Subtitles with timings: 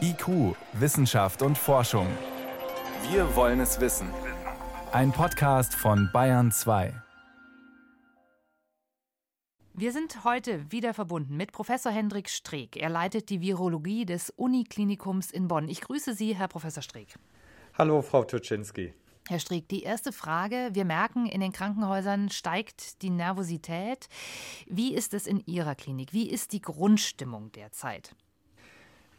[0.00, 2.08] IQ, Wissenschaft und Forschung.
[3.10, 4.08] Wir wollen es wissen.
[4.90, 6.92] Ein Podcast von Bayern 2.
[9.74, 12.76] Wir sind heute wieder verbunden mit Professor Hendrik Streeck.
[12.76, 15.68] Er leitet die Virologie des Uniklinikums in Bonn.
[15.68, 17.14] Ich grüße Sie, Herr Professor Streeck.
[17.78, 18.92] Hallo, Frau Tuczynski.
[19.28, 20.70] Herr Streeck, die erste Frage.
[20.72, 24.08] Wir merken, in den Krankenhäusern steigt die Nervosität.
[24.66, 26.12] Wie ist es in Ihrer Klinik?
[26.12, 28.16] Wie ist die Grundstimmung derzeit?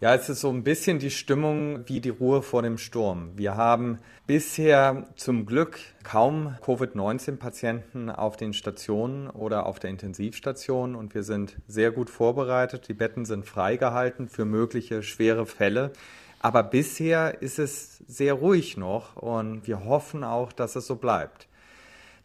[0.01, 3.33] Ja, es ist so ein bisschen die Stimmung wie die Ruhe vor dem Sturm.
[3.35, 11.13] Wir haben bisher zum Glück kaum Covid-19-Patienten auf den Stationen oder auf der Intensivstation und
[11.13, 12.87] wir sind sehr gut vorbereitet.
[12.87, 15.91] Die Betten sind freigehalten für mögliche schwere Fälle.
[16.39, 21.47] Aber bisher ist es sehr ruhig noch und wir hoffen auch, dass es so bleibt.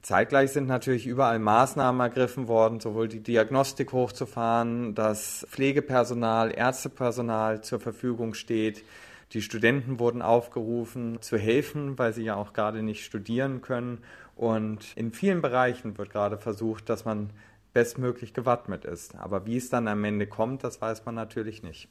[0.07, 7.81] Zeitgleich sind natürlich überall Maßnahmen ergriffen worden, sowohl die Diagnostik hochzufahren, dass Pflegepersonal, Ärztepersonal zur
[7.81, 8.85] Verfügung steht.
[9.33, 13.99] Die Studenten wurden aufgerufen zu helfen, weil sie ja auch gerade nicht studieren können.
[14.37, 17.31] Und in vielen Bereichen wird gerade versucht, dass man
[17.73, 19.17] bestmöglich gewappnet ist.
[19.17, 21.89] Aber wie es dann am Ende kommt, das weiß man natürlich nicht.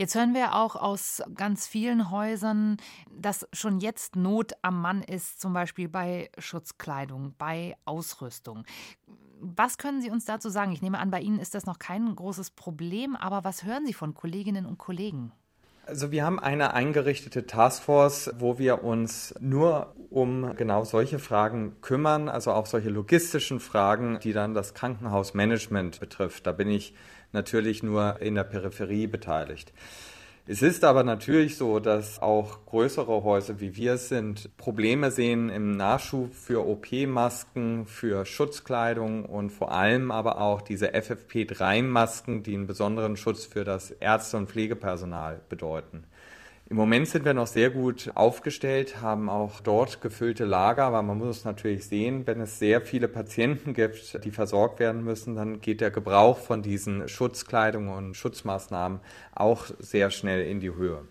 [0.00, 2.76] Jetzt hören wir auch aus ganz vielen Häusern,
[3.10, 8.62] dass schon jetzt Not am Mann ist, zum Beispiel bei Schutzkleidung, bei Ausrüstung.
[9.40, 10.70] Was können Sie uns dazu sagen?
[10.70, 13.92] Ich nehme an, bei Ihnen ist das noch kein großes Problem, aber was hören Sie
[13.92, 15.32] von Kolleginnen und Kollegen?
[15.84, 22.28] Also wir haben eine eingerichtete Taskforce, wo wir uns nur um genau solche Fragen kümmern,
[22.28, 26.46] also auch solche logistischen Fragen, die dann das Krankenhausmanagement betrifft.
[26.46, 26.94] Da bin ich
[27.32, 29.72] natürlich nur in der Peripherie beteiligt.
[30.50, 35.76] Es ist aber natürlich so, dass auch größere Häuser wie wir sind Probleme sehen im
[35.76, 43.18] Nachschub für OP-Masken, für Schutzkleidung und vor allem aber auch diese FFP3-Masken, die einen besonderen
[43.18, 46.04] Schutz für das Ärzte- und Pflegepersonal bedeuten.
[46.70, 51.16] Im Moment sind wir noch sehr gut aufgestellt, haben auch dort gefüllte Lager, aber man
[51.16, 55.62] muss es natürlich sehen, wenn es sehr viele Patienten gibt, die versorgt werden müssen, dann
[55.62, 59.00] geht der Gebrauch von diesen Schutzkleidungen und Schutzmaßnahmen
[59.34, 61.04] auch sehr schnell in die Höhe.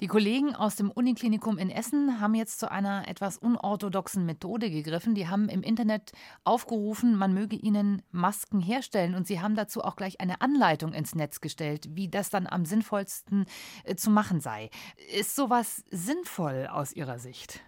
[0.00, 5.14] Die Kollegen aus dem Uniklinikum in Essen haben jetzt zu einer etwas unorthodoxen Methode gegriffen.
[5.14, 6.12] Die haben im Internet
[6.42, 11.14] aufgerufen, man möge ihnen Masken herstellen und sie haben dazu auch gleich eine Anleitung ins
[11.14, 13.46] Netz gestellt, wie das dann am sinnvollsten
[13.84, 14.70] äh, zu machen sei.
[15.16, 17.60] Ist sowas sinnvoll aus Ihrer Sicht?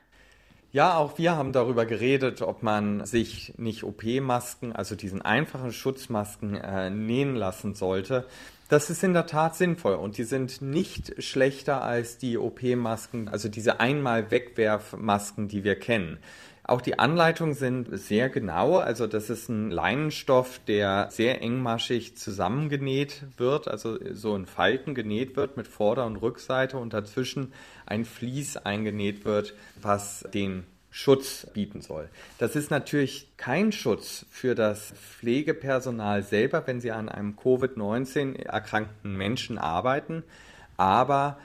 [0.77, 6.55] Ja, auch wir haben darüber geredet, ob man sich nicht OP-Masken, also diesen einfachen Schutzmasken,
[6.55, 8.27] äh, nähen lassen sollte.
[8.69, 13.49] Das ist in der Tat sinnvoll und die sind nicht schlechter als die OP-Masken, also
[13.49, 16.19] diese einmal Wegwerfmasken, die wir kennen.
[16.69, 18.79] Auch die Anleitungen sind sehr genau.
[18.79, 25.37] Also das ist ein Leinenstoff, der sehr engmaschig zusammengenäht wird, also so in Falten genäht
[25.37, 27.53] wird mit Vorder- und Rückseite und dazwischen
[27.87, 32.09] ein Vlies eingenäht wird, was den Schutz bieten soll.
[32.39, 39.17] Das ist natürlich kein Schutz für das Pflegepersonal selber, wenn sie an einem Covid-19 erkrankten
[39.17, 40.25] Menschen arbeiten,
[40.77, 41.39] aber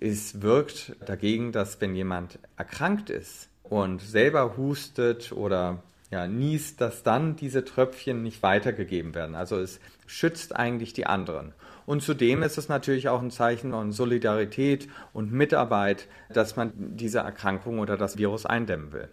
[0.00, 7.02] es wirkt dagegen, dass wenn jemand erkrankt ist und selber hustet oder ja, niest, dass
[7.02, 9.34] dann diese Tröpfchen nicht weitergegeben werden.
[9.34, 11.52] Also es schützt eigentlich die anderen.
[11.86, 17.18] Und zudem ist es natürlich auch ein Zeichen von Solidarität und Mitarbeit, dass man diese
[17.18, 19.08] Erkrankung oder das Virus eindämmen will.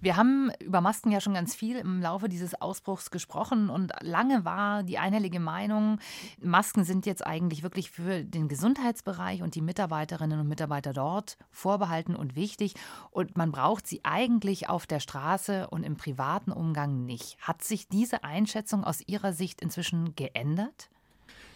[0.00, 4.44] Wir haben über Masken ja schon ganz viel im Laufe dieses Ausbruchs gesprochen und lange
[4.44, 5.98] war die einhellige Meinung,
[6.40, 12.14] Masken sind jetzt eigentlich wirklich für den Gesundheitsbereich und die Mitarbeiterinnen und Mitarbeiter dort vorbehalten
[12.14, 12.74] und wichtig
[13.10, 17.36] und man braucht sie eigentlich auf der Straße und im privaten Umgang nicht.
[17.40, 20.90] Hat sich diese Einschätzung aus Ihrer Sicht inzwischen geändert?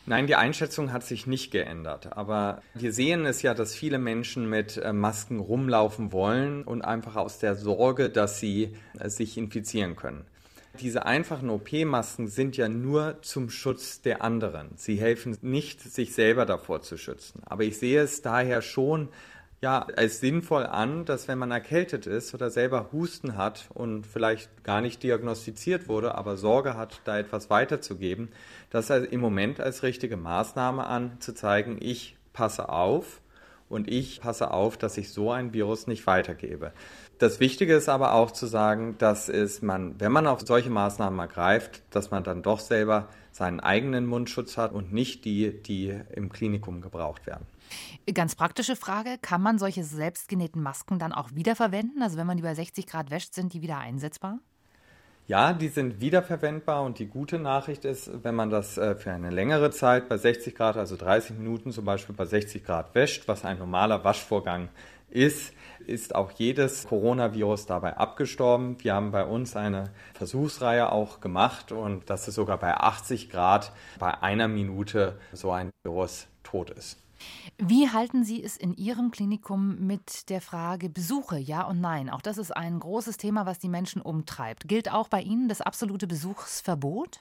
[0.05, 2.17] Nein, die Einschätzung hat sich nicht geändert.
[2.17, 7.15] Aber wir sehen es ja, dass viele Menschen mit äh, Masken rumlaufen wollen und einfach
[7.17, 10.25] aus der Sorge, dass sie äh, sich infizieren können.
[10.81, 14.71] Diese einfachen OP-Masken sind ja nur zum Schutz der anderen.
[14.77, 17.43] Sie helfen nicht, sich selber davor zu schützen.
[17.45, 19.09] Aber ich sehe es daher schon
[19.63, 24.65] ja, als sinnvoll an, dass wenn man erkältet ist oder selber Husten hat und vielleicht
[24.65, 28.31] gar nicht diagnostiziert wurde, aber Sorge hat, da etwas weiterzugeben,
[28.71, 33.21] das im Moment als richtige Maßnahme an, zu zeigen, ich passe auf
[33.69, 36.73] und ich passe auf, dass ich so ein Virus nicht weitergebe.
[37.19, 41.21] Das Wichtige ist aber auch zu sagen, dass es man, wenn man auf solche Maßnahmen
[41.21, 46.33] ergreift, dass man dann doch selber seinen eigenen Mundschutz hat und nicht die, die im
[46.33, 47.47] Klinikum gebraucht werden.
[48.13, 52.03] Ganz praktische Frage, kann man solche selbstgenähten Masken dann auch wiederverwenden?
[52.03, 54.39] Also wenn man die bei 60 Grad wäscht, sind die wieder einsetzbar?
[55.29, 59.31] Ja, die sind wiederverwendbar und die gute Nachricht ist, wenn man das äh, für eine
[59.31, 63.45] längere Zeit bei 60 Grad, also 30 Minuten zum Beispiel bei 60 Grad wäscht, was
[63.45, 64.69] ein normaler Waschvorgang
[65.11, 65.53] ist,
[65.87, 68.77] ist auch jedes Coronavirus dabei abgestorben.
[68.83, 73.73] Wir haben bei uns eine Versuchsreihe auch gemacht und das ist sogar bei 80 Grad
[73.99, 76.99] bei einer Minute so ein Virus tot ist.
[77.59, 82.11] Wie halten Sie es in Ihrem Klinikum mit der Frage Besuche, ja und nein?
[82.11, 84.69] Auch das ist ein großes Thema, was die Menschen umtreibt.
[84.69, 87.21] Gilt auch bei Ihnen das absolute Besuchsverbot?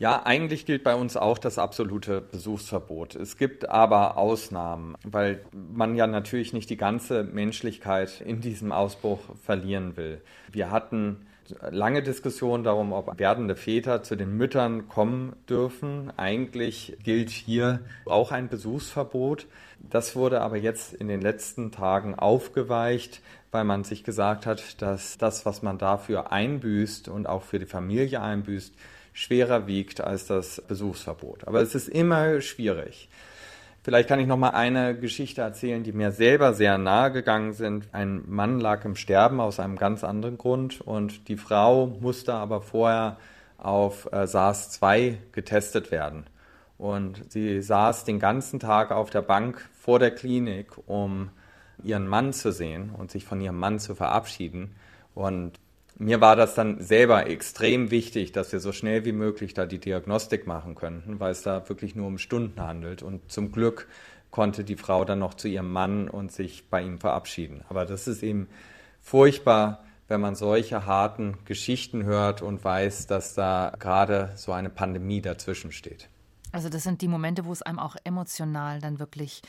[0.00, 3.14] Ja, eigentlich gilt bei uns auch das absolute Besuchsverbot.
[3.14, 9.20] Es gibt aber Ausnahmen, weil man ja natürlich nicht die ganze Menschlichkeit in diesem Ausbruch
[9.44, 10.20] verlieren will.
[10.50, 11.26] Wir hatten
[11.70, 16.12] lange Diskussion darum, ob werdende Väter zu den Müttern kommen dürfen.
[16.16, 19.46] Eigentlich gilt hier auch ein Besuchsverbot.
[19.78, 23.20] Das wurde aber jetzt in den letzten Tagen aufgeweicht,
[23.50, 27.66] weil man sich gesagt hat, dass das, was man dafür einbüßt und auch für die
[27.66, 28.74] Familie einbüßt,
[29.12, 31.46] schwerer wiegt als das Besuchsverbot.
[31.46, 33.08] Aber es ist immer schwierig.
[33.84, 37.86] Vielleicht kann ich noch mal eine Geschichte erzählen, die mir selber sehr nahe gegangen sind.
[37.92, 42.62] Ein Mann lag im Sterben aus einem ganz anderen Grund und die Frau musste aber
[42.62, 43.18] vorher
[43.58, 46.24] auf äh, SARS-2 getestet werden.
[46.78, 51.28] Und sie saß den ganzen Tag auf der Bank vor der Klinik, um
[51.82, 54.74] ihren Mann zu sehen und sich von ihrem Mann zu verabschieden.
[55.14, 55.60] Und
[55.96, 59.78] mir war das dann selber extrem wichtig, dass wir so schnell wie möglich da die
[59.78, 63.02] Diagnostik machen könnten, weil es da wirklich nur um Stunden handelt.
[63.02, 63.88] Und zum Glück
[64.30, 67.62] konnte die Frau dann noch zu ihrem Mann und sich bei ihm verabschieden.
[67.68, 68.48] Aber das ist eben
[69.00, 75.20] furchtbar, wenn man solche harten Geschichten hört und weiß, dass da gerade so eine Pandemie
[75.20, 76.08] dazwischen steht.
[76.52, 79.42] Also das sind die Momente, wo es einem auch emotional dann wirklich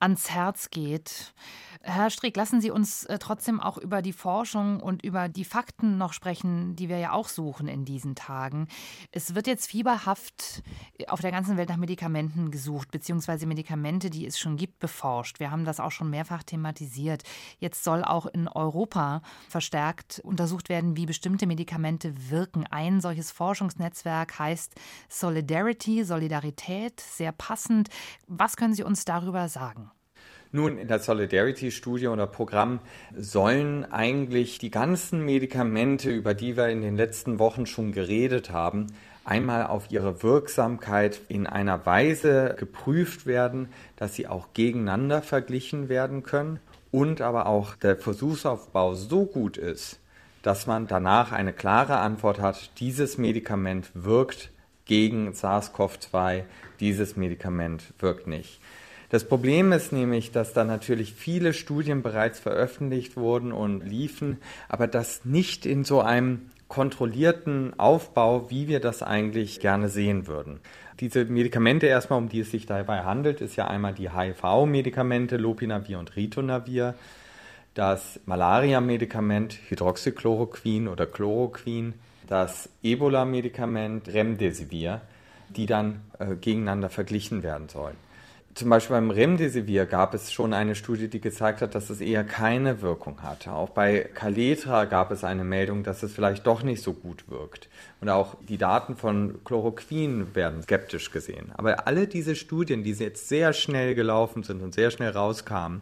[0.00, 1.32] ans Herz geht.
[1.80, 5.98] Herr Strick, lassen Sie uns äh, trotzdem auch über die Forschung und über die Fakten
[5.98, 8.68] noch sprechen, die wir ja auch suchen in diesen Tagen.
[9.10, 10.62] Es wird jetzt fieberhaft
[11.08, 15.40] auf der ganzen Welt nach Medikamenten gesucht, beziehungsweise Medikamente, die es schon gibt, beforscht.
[15.40, 17.22] Wir haben das auch schon mehrfach thematisiert.
[17.58, 22.66] Jetzt soll auch in Europa verstärkt untersucht werden, wie bestimmte Medikamente wirken.
[22.70, 24.74] Ein solches Forschungsnetzwerk heißt
[25.08, 27.88] Solidarity, Solidarität, sehr passend.
[28.26, 29.90] Was können Sie uns darüber sagen?
[30.54, 32.80] Nun, in der Solidarity-Studie oder Programm
[33.16, 38.88] sollen eigentlich die ganzen Medikamente, über die wir in den letzten Wochen schon geredet haben,
[39.24, 46.22] einmal auf ihre Wirksamkeit in einer Weise geprüft werden, dass sie auch gegeneinander verglichen werden
[46.22, 46.60] können
[46.90, 50.00] und aber auch der Versuchsaufbau so gut ist,
[50.42, 54.50] dass man danach eine klare Antwort hat, dieses Medikament wirkt
[54.84, 56.42] gegen SARS-CoV-2,
[56.78, 58.60] dieses Medikament wirkt nicht.
[59.12, 64.38] Das Problem ist nämlich, dass da natürlich viele Studien bereits veröffentlicht wurden und liefen,
[64.70, 70.60] aber das nicht in so einem kontrollierten Aufbau, wie wir das eigentlich gerne sehen würden.
[70.98, 75.98] Diese Medikamente erstmal, um die es sich dabei handelt, ist ja einmal die HIV-Medikamente Lopinavir
[75.98, 76.94] und Ritonavir,
[77.74, 81.92] das Malaria-Medikament Hydroxychloroquin oder Chloroquin,
[82.28, 85.02] das Ebola-Medikament Remdesivir,
[85.50, 87.96] die dann äh, gegeneinander verglichen werden sollen.
[88.54, 92.22] Zum Beispiel beim Remdesivir gab es schon eine Studie, die gezeigt hat, dass es eher
[92.22, 93.52] keine Wirkung hatte.
[93.52, 97.70] Auch bei Kaletra gab es eine Meldung, dass es vielleicht doch nicht so gut wirkt.
[98.02, 101.50] Und auch die Daten von Chloroquin werden skeptisch gesehen.
[101.54, 105.80] Aber alle diese Studien, die jetzt sehr schnell gelaufen sind und sehr schnell rauskamen,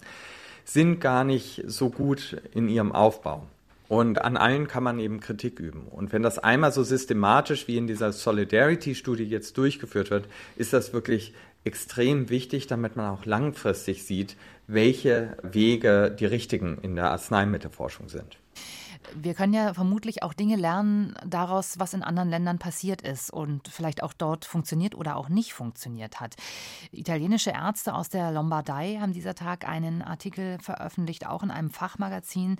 [0.64, 3.48] sind gar nicht so gut in ihrem Aufbau.
[3.88, 5.88] Und an allen kann man eben Kritik üben.
[5.90, 10.92] Und wenn das einmal so systematisch wie in dieser Solidarity-Studie jetzt durchgeführt wird, ist das
[10.92, 14.36] wirklich extrem wichtig, damit man auch langfristig sieht,
[14.66, 18.38] welche Wege die richtigen in der Arzneimittelforschung sind
[19.14, 23.68] wir können ja vermutlich auch Dinge lernen daraus, was in anderen Ländern passiert ist und
[23.68, 26.36] vielleicht auch dort funktioniert oder auch nicht funktioniert hat.
[26.92, 32.56] Italienische Ärzte aus der Lombardei haben dieser Tag einen Artikel veröffentlicht, auch in einem Fachmagazin,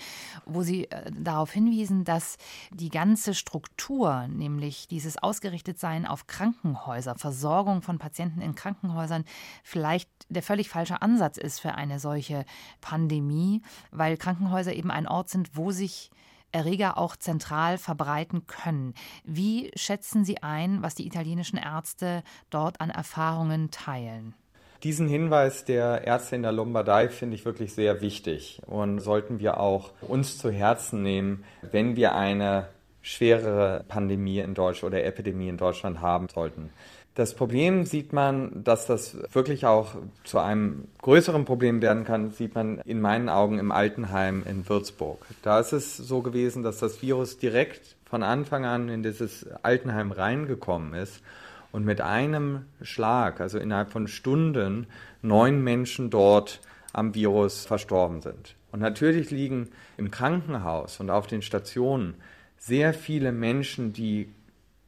[0.46, 2.36] wo sie äh, darauf hinwiesen, dass
[2.70, 9.24] die ganze Struktur, nämlich dieses Ausgerichtetsein auf Krankenhäuser, Versorgung von Patienten in Krankenhäusern,
[9.62, 12.44] vielleicht der völlig falsche Ansatz ist für eine solche
[12.80, 16.10] Pandemie, weil Krankenhäuser eben ein Ort sind, wo sich
[16.52, 18.94] Erreger auch zentral verbreiten können.
[19.24, 24.34] Wie schätzen Sie ein, was die italienischen Ärzte dort an Erfahrungen teilen?
[24.82, 29.60] Diesen Hinweis der Ärzte in der Lombardei finde ich wirklich sehr wichtig und sollten wir
[29.60, 32.68] auch uns zu Herzen nehmen, wenn wir eine
[33.02, 36.70] schwerere Pandemie in Deutschland oder Epidemie in Deutschland haben sollten.
[37.16, 42.54] Das Problem sieht man, dass das wirklich auch zu einem größeren Problem werden kann, sieht
[42.54, 45.18] man in meinen Augen im Altenheim in Würzburg.
[45.42, 50.12] Da ist es so gewesen, dass das Virus direkt von Anfang an in dieses Altenheim
[50.12, 51.20] reingekommen ist
[51.72, 54.86] und mit einem Schlag, also innerhalb von Stunden,
[55.22, 56.60] neun Menschen dort
[56.92, 58.54] am Virus verstorben sind.
[58.72, 62.14] Und natürlich liegen im Krankenhaus und auf den Stationen
[62.56, 64.28] sehr viele Menschen, die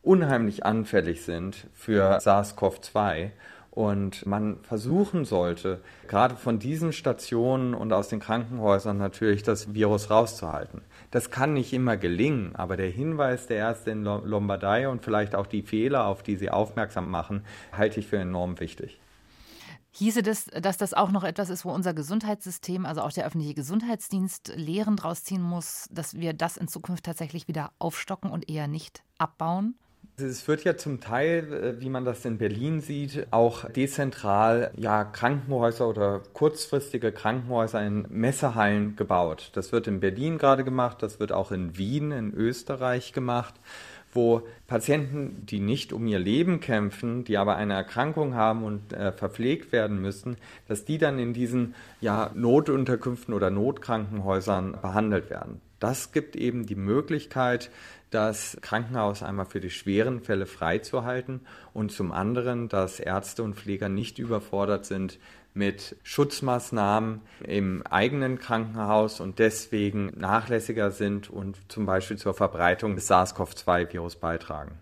[0.02, 3.30] unheimlich anfällig sind für SARS-CoV-2
[3.72, 10.10] und man versuchen sollte, gerade von diesen Stationen und aus den Krankenhäusern natürlich das Virus
[10.10, 10.82] rauszuhalten.
[11.10, 15.46] Das kann nicht immer gelingen, aber der Hinweis der Ärzte in Lombardei und vielleicht auch
[15.46, 19.00] die Fehler, auf die sie aufmerksam machen, halte ich für enorm wichtig.
[19.94, 23.54] Hieße das, dass das auch noch etwas ist, wo unser Gesundheitssystem, also auch der öffentliche
[23.54, 28.68] Gesundheitsdienst, Lehren draus ziehen muss, dass wir das in Zukunft tatsächlich wieder aufstocken und eher
[28.68, 29.76] nicht abbauen?
[30.16, 35.04] Es wird ja zum Teil, äh, wie man das in Berlin sieht, auch dezentral ja,
[35.04, 39.50] Krankenhäuser oder kurzfristige Krankenhäuser in Messehallen gebaut.
[39.54, 43.54] Das wird in Berlin gerade gemacht, das wird auch in Wien in Österreich gemacht
[44.12, 49.12] wo Patienten, die nicht um ihr Leben kämpfen, die aber eine Erkrankung haben und äh,
[49.12, 50.36] verpflegt werden müssen,
[50.68, 55.60] dass die dann in diesen ja, Notunterkünften oder Notkrankenhäusern behandelt werden.
[55.82, 57.68] Das gibt eben die Möglichkeit,
[58.10, 61.40] das Krankenhaus einmal für die schweren Fälle freizuhalten
[61.74, 65.18] und zum anderen, dass Ärzte und Pfleger nicht überfordert sind
[65.54, 73.10] mit Schutzmaßnahmen im eigenen Krankenhaus und deswegen nachlässiger sind und zum Beispiel zur Verbreitung des
[73.10, 74.78] SARS-CoV-2-Virus beitragen.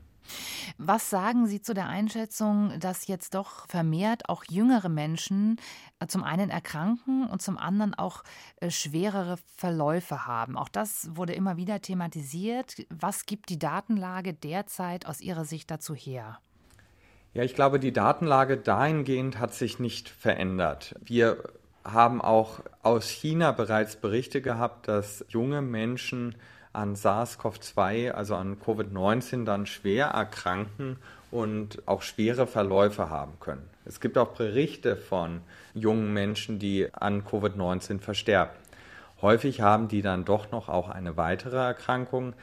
[0.82, 5.60] Was sagen Sie zu der Einschätzung, dass jetzt doch vermehrt auch jüngere Menschen
[5.98, 8.24] äh, zum einen erkranken und zum anderen auch
[8.62, 10.56] äh, schwerere Verläufe haben?
[10.56, 12.76] Auch das wurde immer wieder thematisiert.
[12.88, 16.38] Was gibt die Datenlage derzeit aus Ihrer Sicht dazu her?
[17.34, 20.94] Ja, ich glaube, die Datenlage dahingehend hat sich nicht verändert.
[21.04, 21.42] Wir
[21.84, 26.36] haben auch aus China bereits Berichte gehabt, dass junge Menschen
[26.72, 30.96] an SARS-CoV-2, also an Covid-19, dann schwer erkranken
[31.30, 33.68] und auch schwere Verläufe haben können.
[33.84, 35.40] Es gibt auch Berichte von
[35.74, 38.54] jungen Menschen, die an Covid-19 versterben.
[39.22, 42.34] Häufig haben die dann doch noch auch eine weitere Erkrankung,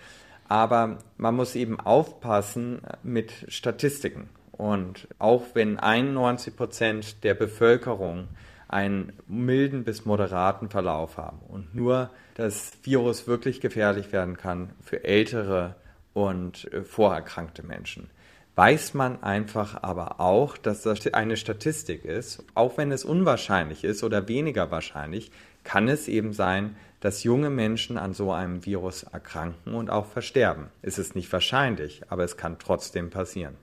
[0.48, 4.30] aber man muss eben aufpassen mit Statistiken.
[4.52, 8.28] Und auch wenn 91 Prozent der Bevölkerung
[8.68, 15.04] einen milden bis moderaten Verlauf haben und nur das Virus wirklich gefährlich werden kann für
[15.04, 15.76] ältere
[16.14, 18.10] und äh, vorerkrankte Menschen.
[18.56, 24.04] Weiß man einfach aber auch, dass das eine Statistik ist, auch wenn es unwahrscheinlich ist
[24.04, 25.32] oder weniger wahrscheinlich,
[25.64, 30.70] kann es eben sein, dass junge Menschen an so einem Virus erkranken und auch versterben.
[30.82, 33.56] Es ist nicht wahrscheinlich, aber es kann trotzdem passieren.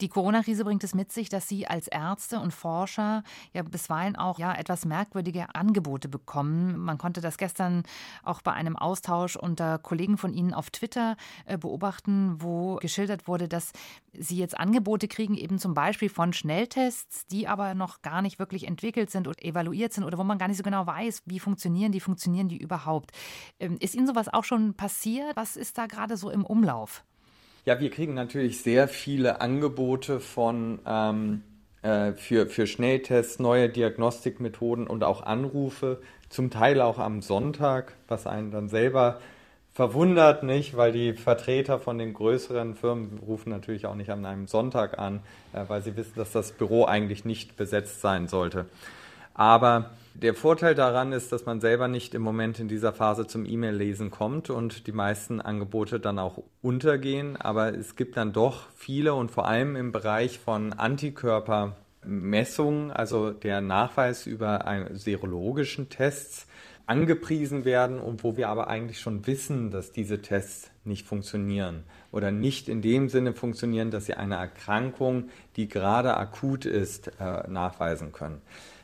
[0.00, 4.38] Die Corona-Krise bringt es mit sich, dass Sie als Ärzte und Forscher ja bisweilen auch
[4.38, 6.78] ja, etwas merkwürdige Angebote bekommen.
[6.78, 7.82] Man konnte das gestern
[8.22, 13.46] auch bei einem Austausch unter Kollegen von Ihnen auf Twitter äh, beobachten, wo geschildert wurde,
[13.46, 13.72] dass
[14.14, 18.66] Sie jetzt Angebote kriegen, eben zum Beispiel von Schnelltests, die aber noch gar nicht wirklich
[18.66, 21.92] entwickelt sind oder evaluiert sind oder wo man gar nicht so genau weiß, wie funktionieren
[21.92, 23.10] die, funktionieren die überhaupt.
[23.58, 25.36] Ähm, ist Ihnen sowas auch schon passiert?
[25.36, 27.04] Was ist da gerade so im Umlauf?
[27.66, 31.42] Ja, wir kriegen natürlich sehr viele Angebote von ähm,
[31.82, 38.26] äh, für, für Schnelltests, neue Diagnostikmethoden und auch Anrufe, zum Teil auch am Sonntag, was
[38.26, 39.20] einen dann selber
[39.72, 44.46] verwundert, nicht, weil die Vertreter von den größeren Firmen rufen natürlich auch nicht an einem
[44.46, 45.20] Sonntag an,
[45.52, 48.66] äh, weil sie wissen, dass das Büro eigentlich nicht besetzt sein sollte.
[49.34, 49.90] Aber
[50.22, 54.10] der Vorteil daran ist, dass man selber nicht im Moment in dieser Phase zum E-Mail-Lesen
[54.10, 57.36] kommt und die meisten Angebote dann auch untergehen.
[57.36, 63.62] Aber es gibt dann doch viele und vor allem im Bereich von Antikörpermessungen, also der
[63.62, 66.46] Nachweis über serologischen Tests,
[66.86, 72.32] angepriesen werden und wo wir aber eigentlich schon wissen, dass diese Tests nicht funktionieren oder
[72.32, 78.10] nicht in dem Sinne funktionieren, dass sie eine Erkrankung, die gerade akut ist, äh, nachweisen
[78.10, 78.42] können.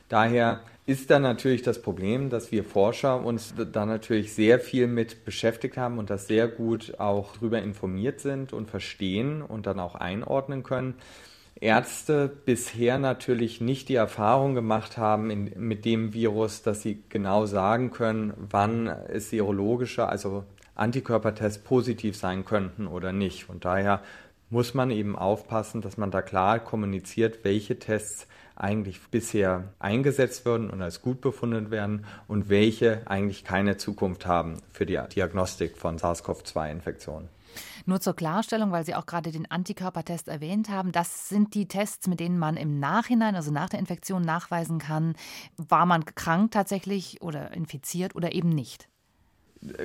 [0.09, 5.25] Daher ist dann natürlich das Problem, dass wir Forscher uns da natürlich sehr viel mit
[5.25, 9.95] beschäftigt haben und das sehr gut auch darüber informiert sind und verstehen und dann auch
[9.95, 10.95] einordnen können.
[11.59, 17.45] Ärzte bisher natürlich nicht die Erfahrung gemacht haben in, mit dem Virus, dass sie genau
[17.45, 20.45] sagen können, wann es serologische, also
[20.75, 23.49] Antikörpertests positiv sein könnten oder nicht.
[23.49, 24.01] Und daher
[24.49, 30.69] muss man eben aufpassen, dass man da klar kommuniziert, welche Tests eigentlich bisher eingesetzt würden
[30.69, 35.97] und als gut befunden werden und welche eigentlich keine Zukunft haben für die Diagnostik von
[35.97, 37.29] SARS-CoV-2-Infektionen.
[37.85, 42.07] Nur zur Klarstellung, weil Sie auch gerade den Antikörpertest erwähnt haben, das sind die Tests,
[42.07, 45.15] mit denen man im Nachhinein, also nach der Infektion, nachweisen kann,
[45.57, 48.89] war man krank tatsächlich oder infiziert oder eben nicht.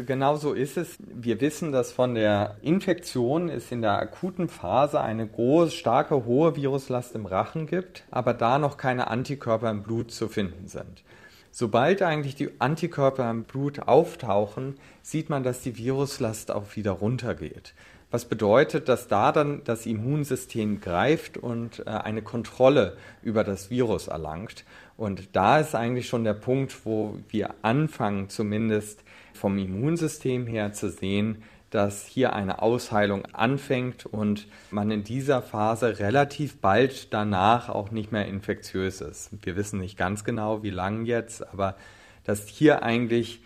[0.06, 0.98] Genau so ist es.
[1.00, 6.56] Wir wissen, dass von der Infektion es in der akuten Phase eine große, starke, hohe
[6.56, 11.02] Viruslast im Rachen gibt, aber da noch keine Antikörper im Blut zu finden sind.
[11.50, 17.74] Sobald eigentlich die Antikörper im Blut auftauchen, sieht man, dass die Viruslast auch wieder runtergeht.
[18.10, 24.08] Was bedeutet, dass da dann das Immunsystem greift und äh, eine Kontrolle über das Virus
[24.08, 24.64] erlangt.
[24.98, 29.02] Und da ist eigentlich schon der Punkt, wo wir anfangen, zumindest
[29.34, 35.98] vom Immunsystem her zu sehen, dass hier eine Ausheilung anfängt und man in dieser Phase
[35.98, 39.30] relativ bald danach auch nicht mehr infektiös ist.
[39.42, 41.76] Wir wissen nicht ganz genau, wie lang jetzt, aber
[42.24, 43.42] dass hier eigentlich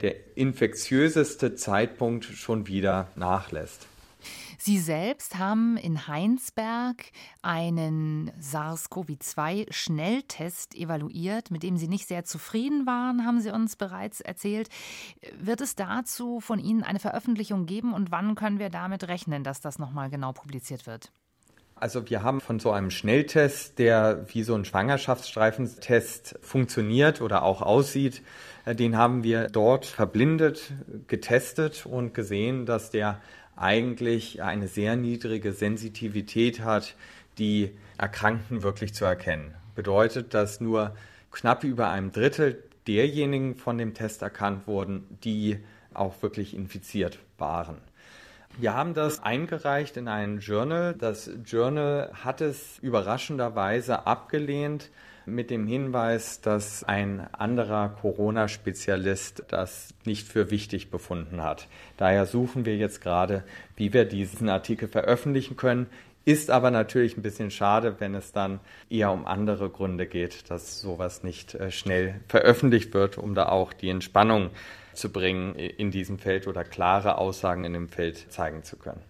[0.00, 3.87] der infektiöseste Zeitpunkt schon wieder nachlässt.
[4.60, 7.04] Sie selbst haben in Heinsberg
[7.42, 14.68] einen SARS-CoV-2-Schnelltest evaluiert, mit dem Sie nicht sehr zufrieden waren, haben Sie uns bereits erzählt.
[15.38, 19.60] Wird es dazu von Ihnen eine Veröffentlichung geben und wann können wir damit rechnen, dass
[19.60, 21.12] das nochmal genau publiziert wird?
[21.76, 27.62] Also wir haben von so einem Schnelltest, der wie so ein Schwangerschaftsstreifentest funktioniert oder auch
[27.62, 28.22] aussieht,
[28.64, 30.72] äh, den haben wir dort verblindet
[31.06, 33.20] getestet und gesehen, dass der
[33.60, 36.94] eigentlich eine sehr niedrige Sensitivität hat,
[37.38, 39.54] die Erkrankten wirklich zu erkennen.
[39.74, 40.94] Bedeutet, dass nur
[41.30, 45.58] knapp über einem Drittel derjenigen von dem Test erkannt wurden, die
[45.94, 47.78] auch wirklich infiziert waren.
[48.60, 50.92] Wir haben das eingereicht in ein Journal.
[50.98, 54.90] Das Journal hat es überraschenderweise abgelehnt,
[55.26, 61.68] mit dem Hinweis, dass ein anderer Corona-Spezialist das nicht für wichtig befunden hat.
[61.98, 63.44] Daher suchen wir jetzt gerade,
[63.76, 65.86] wie wir diesen Artikel veröffentlichen können.
[66.24, 68.58] Ist aber natürlich ein bisschen schade, wenn es dann
[68.90, 73.72] eher um andere Gründe geht, dass sowas nicht äh, schnell veröffentlicht wird, um da auch
[73.72, 74.50] die Entspannung
[74.98, 79.02] zu bringen in diesem Feld oder klare Aussagen in dem Feld zeigen zu können.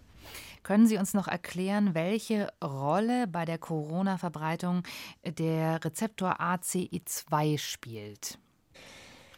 [0.63, 4.83] Können Sie uns noch erklären, welche Rolle bei der Corona-Verbreitung
[5.25, 8.37] der Rezeptor ACE2 spielt?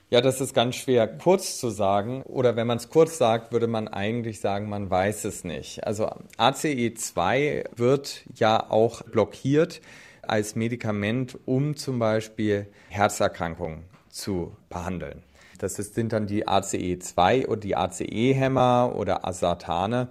[0.09, 2.23] Ja, das ist ganz schwer kurz zu sagen.
[2.23, 5.87] Oder wenn man es kurz sagt, würde man eigentlich sagen, man weiß es nicht.
[5.87, 9.79] Also ACE2 wird ja auch blockiert
[10.21, 15.23] als Medikament, um zum Beispiel Herzerkrankungen zu behandeln.
[15.61, 20.07] Das sind dann die ACE2 und die ACE-Hämmer oder Asartane.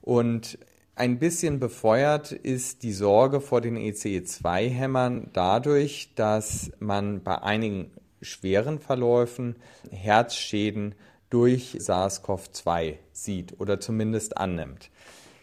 [0.00, 0.58] Und
[0.94, 7.90] ein bisschen befeuert ist die Sorge vor den ECE2-Hämmern dadurch, dass man bei einigen
[8.22, 9.56] schweren Verläufen
[9.90, 10.94] Herzschäden
[11.28, 14.90] durch SARS-CoV-2 sieht oder zumindest annimmt.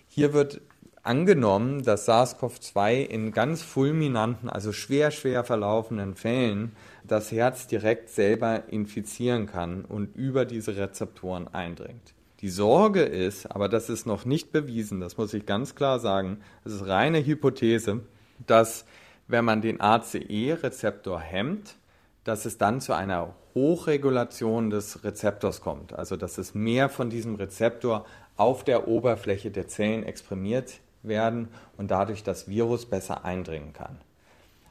[0.08, 0.62] Hier wird
[1.04, 6.72] angenommen, dass SARS-CoV-2 in ganz fulminanten, also schwer, schwer verlaufenden Fällen
[7.04, 12.14] das Herz direkt selber infizieren kann und über diese Rezeptoren eindringt.
[12.40, 16.40] Die Sorge ist, aber das ist noch nicht bewiesen, das muss ich ganz klar sagen,
[16.64, 18.02] das ist reine Hypothese,
[18.46, 18.86] dass
[19.28, 21.76] wenn man den ACE-Rezeptor hemmt,
[22.24, 25.94] dass es dann zu einer Hochregulation des Rezeptors kommt.
[25.94, 31.92] Also dass es mehr von diesem Rezeptor auf der Oberfläche der Zellen exprimiert werden und
[31.92, 33.98] dadurch das Virus besser eindringen kann.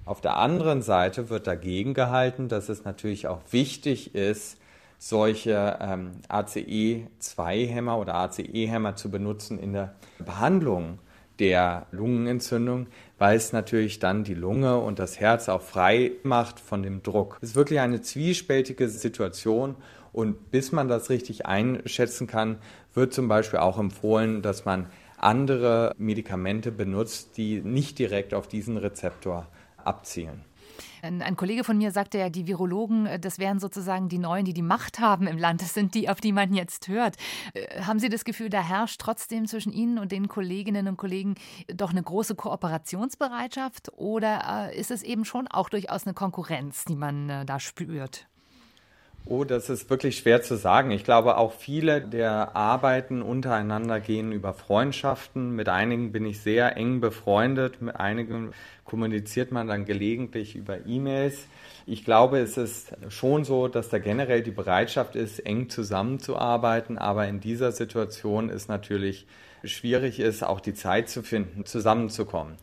[0.04, 4.58] Auf der anderen Seite wird dagegen gehalten, dass es natürlich auch wichtig ist,
[4.98, 10.98] solche ähm, ACE2-Hämmer oder ACE-Hämmer zu benutzen in der Behandlung
[11.38, 12.86] der Lungenentzündung,
[13.18, 17.38] weil es natürlich dann die Lunge und das Herz auch frei macht von dem Druck.
[17.40, 19.76] Es ist wirklich eine zwiespältige Situation
[20.12, 22.58] und bis man das richtig einschätzen kann,
[22.94, 24.86] wird zum Beispiel auch empfohlen, dass man
[25.22, 30.44] andere Medikamente benutzt, die nicht direkt auf diesen Rezeptor abzielen.
[31.02, 34.54] Ein, Kollege von mir sagte ja, die Virologen, äh, das wären sozusagen die Neuen, die
[34.54, 35.60] die Macht haben im Land.
[35.60, 37.16] Das sind die, auf die man jetzt hört.
[37.54, 41.34] Äh, haben Sie das Gefühl, da herrscht trotzdem zwischen Ihnen und den Kolleginnen und Kollegen
[41.66, 43.90] doch eine große Kooperationsbereitschaft?
[43.96, 48.26] Oder äh, ist es eben schon auch durchaus eine Konkurrenz, die man da spürt?
[49.24, 50.90] Oh, das ist wirklich schwer zu sagen.
[50.90, 55.54] Ich glaube, auch viele der Arbeiten untereinander gehen über Freundschaften.
[55.54, 58.52] Mit einigen bin ich sehr eng befreundet, mit einigen
[58.84, 61.46] kommuniziert man dann gelegentlich über E-Mails.
[61.86, 67.28] Ich glaube, es ist schon so, dass da generell die Bereitschaft ist, eng zusammenzuarbeiten, aber
[67.28, 69.26] in dieser Situation ist natürlich
[69.62, 72.56] schwierig ist, auch die Zeit zu finden, zusammenzukommen.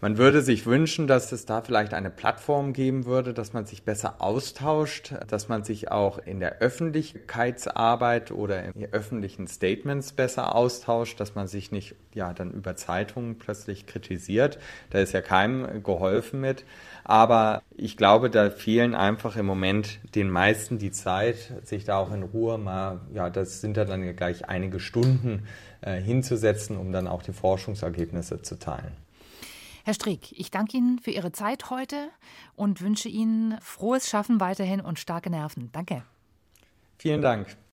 [0.00, 3.82] Man würde sich wünschen, dass es da vielleicht eine Plattform geben würde, dass man sich
[3.82, 11.18] besser austauscht, dass man sich auch in der Öffentlichkeitsarbeit oder in öffentlichen Statements besser austauscht,
[11.18, 14.60] dass man sich nicht ja dann über Zeitungen plötzlich kritisiert.
[14.90, 16.64] Da ist ja keinem geholfen mit.
[17.02, 22.12] Aber ich glaube, da fehlen einfach im Moment den meisten die Zeit, sich da auch
[22.12, 25.48] in Ruhe mal, ja, das sind ja dann gleich einige Stunden
[25.80, 29.07] äh, hinzusetzen, um dann auch die Forschungsergebnisse zu teilen.
[29.88, 32.10] Herr Strick, ich danke Ihnen für Ihre Zeit heute
[32.56, 35.70] und wünsche Ihnen frohes Schaffen weiterhin und starke Nerven.
[35.72, 36.02] Danke.
[36.98, 37.56] Vielen Dank.